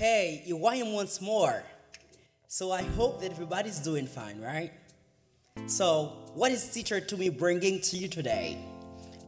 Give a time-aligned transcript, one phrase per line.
[0.00, 1.62] Hey, I am once more.
[2.48, 4.72] So I hope that everybody's doing fine, right?
[5.66, 8.56] So, what is teacher Tumi bringing to you today?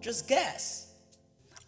[0.00, 0.94] Just guess.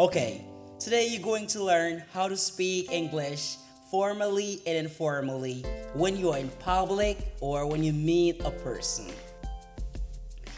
[0.01, 0.47] Okay,
[0.79, 3.57] today you're going to learn how to speak English
[3.91, 9.13] formally and informally when you are in public or when you meet a person.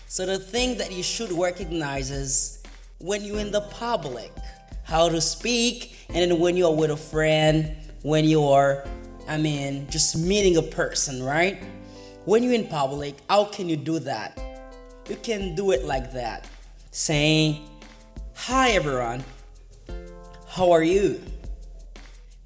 [0.07, 2.63] So the thing that you should recognize is
[2.99, 4.31] when you're in the public,
[4.85, 7.77] how to speak, and then when you're with a friend,
[8.07, 8.84] when you're,
[9.27, 11.60] I mean, just meeting a person, right?
[12.24, 14.41] When you're in public, how can you do that?
[15.09, 16.48] You can do it like that,
[16.92, 17.69] saying,
[18.37, 19.24] Hi everyone,
[20.47, 21.20] how are you?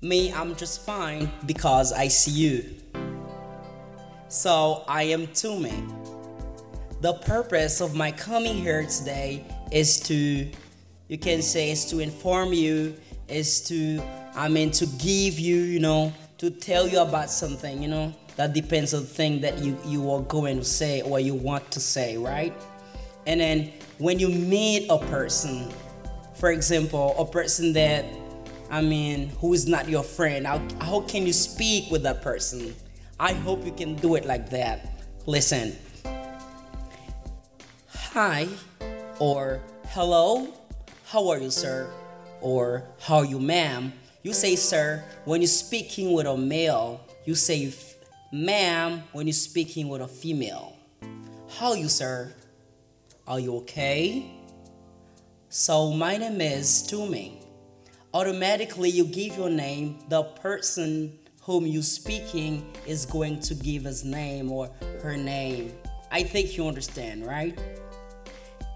[0.00, 2.64] Me, I'm just fine because I see you.
[4.28, 5.76] So I am Tumi.
[7.02, 10.50] The purpose of my coming here today is to,
[11.08, 12.96] you can say, is to inform you,
[13.30, 14.02] is to,
[14.34, 18.52] I mean, to give you, you know, to tell you about something, you know, that
[18.52, 21.80] depends on the thing that you, you are going to say or you want to
[21.80, 22.54] say, right?
[23.26, 25.70] And then when you meet a person,
[26.34, 28.04] for example, a person that
[28.70, 30.46] I mean, who is not your friend?
[30.46, 32.72] How, how can you speak with that person?
[33.18, 35.02] I hope you can do it like that.
[35.26, 35.76] Listen.
[38.12, 38.46] Hi,
[39.18, 40.54] or hello,
[41.06, 41.90] how are you, sir?
[42.40, 43.92] Or how you, ma'am?
[44.22, 47.72] You say sir when you're speaking with a male, you say
[48.32, 50.76] ma'am when you're speaking with a female.
[51.58, 52.34] How you, sir?
[53.26, 54.30] Are you okay?
[55.48, 57.40] So, my name is Tumi
[58.12, 64.04] automatically you give your name, the person whom you speaking is going to give his
[64.04, 64.70] name or
[65.02, 65.72] her name.
[66.10, 67.58] I think you understand, right?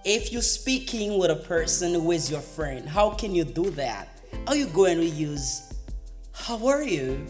[0.05, 4.21] If you're speaking with a person who is your friend, how can you do that?
[4.47, 5.73] Are you going to use
[6.33, 7.27] how are you?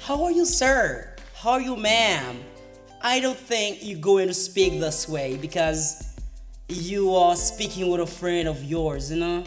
[0.00, 1.16] How are you, sir?
[1.34, 2.36] How are you, ma'am?
[3.02, 6.16] I don't think you're going to speak this way because
[6.68, 9.42] you are speaking with a friend of yours, you know?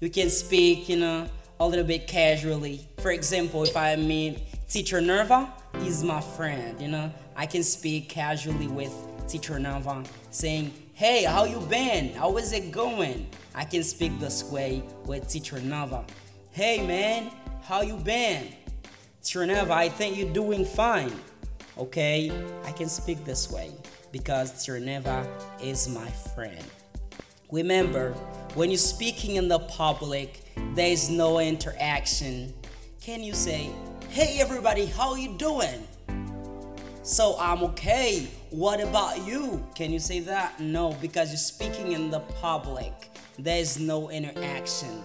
[0.00, 2.86] You can speak, you know, a little bit casually.
[2.98, 8.08] For example, if I meet Teacher Nerva, is my friend, you know, I can speak
[8.08, 8.94] casually with
[9.26, 12.14] Teacher Nerva, saying, "Hey, how you been?
[12.14, 16.04] How is it going?" I can speak this way with Teacher Nerva.
[16.50, 17.30] "Hey, man,
[17.62, 18.54] how you been?"
[19.22, 21.12] Teacher Nerva, I think you're doing fine.
[21.78, 22.30] Okay,
[22.64, 23.72] I can speak this way
[24.12, 25.26] because Teacher Nerva
[25.60, 26.62] is my friend.
[27.50, 28.12] Remember,
[28.54, 30.42] when you're speaking in the public,
[30.74, 32.52] there is no interaction.
[33.00, 33.70] Can you say,
[34.10, 35.86] "Hey everybody, how you doing?"
[37.04, 38.26] So I'm okay.
[38.48, 39.62] What about you?
[39.74, 40.58] Can you say that?
[40.58, 43.10] No, because you're speaking in the public.
[43.38, 45.02] There is no interaction.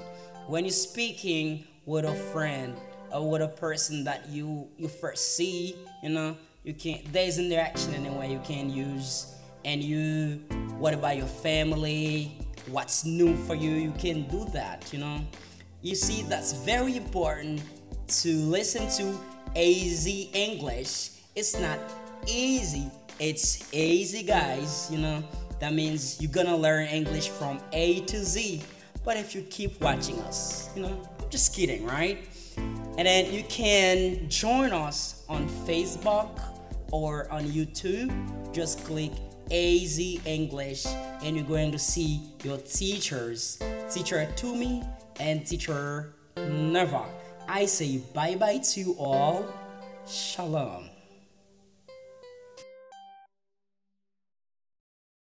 [0.47, 2.77] When you're speaking with a friend
[3.11, 7.03] or with a person that you you first see, you know, you can't.
[7.11, 8.31] There's interaction anyway.
[8.31, 9.35] You can use.
[9.65, 10.35] And you,
[10.77, 12.39] what about your family?
[12.67, 13.71] What's new for you?
[13.71, 14.87] You can do that.
[14.93, 15.19] You know.
[15.81, 17.61] You see, that's very important
[18.21, 19.19] to listen to
[19.57, 21.18] AZ English.
[21.39, 21.79] It's not
[22.27, 24.89] easy, it's easy, guys.
[24.91, 25.23] You know,
[25.61, 28.61] that means you're gonna learn English from A to Z.
[29.05, 32.27] But if you keep watching us, you know, I'm just kidding, right?
[32.57, 36.41] And then you can join us on Facebook
[36.91, 38.11] or on YouTube.
[38.53, 39.13] Just click
[39.49, 40.87] AZ English
[41.23, 43.63] and you're going to see your teachers.
[43.89, 44.85] Teacher Tumi
[45.21, 47.05] and teacher Nerva.
[47.47, 49.45] I say bye bye to you all.
[50.05, 50.98] Shalom.